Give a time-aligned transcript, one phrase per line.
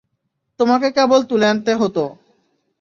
[0.59, 1.97] তোমাকে কেবল তুলে আনতে হত।